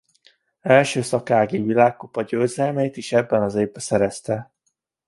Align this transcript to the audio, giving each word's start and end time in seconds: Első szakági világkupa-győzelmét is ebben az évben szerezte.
Első 0.61 1.01
szakági 1.01 1.57
világkupa-győzelmét 1.61 2.97
is 2.97 3.11
ebben 3.11 3.41
az 3.41 3.55
évben 3.55 3.81
szerezte. 3.81 4.51